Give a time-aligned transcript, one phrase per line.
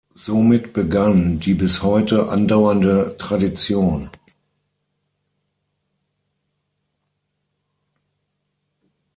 [0.15, 4.09] Somit begann die bis heute andauernde Tradition.